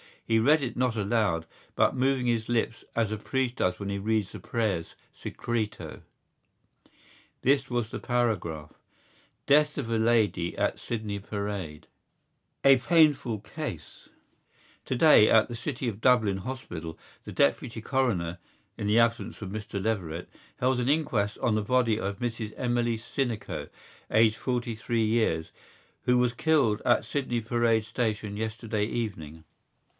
[0.25, 1.45] He read it not aloud,
[1.75, 6.01] but moving his lips as a priest does when he reads the prayers Secreto.
[7.41, 8.71] This was the paragraph:
[9.45, 11.85] DEATH OF A LADY AT SYDNEY PARADE
[12.63, 14.07] A PAINFUL CASE
[14.85, 18.39] Today at the City of Dublin Hospital the Deputy Coroner
[18.77, 22.97] (in the absence of Mr Leverett) held an inquest on the body of Mrs Emily
[22.97, 23.67] Sinico,
[24.09, 25.51] aged forty three years,
[26.03, 29.43] who was killed at Sydney Parade Station yesterday evening.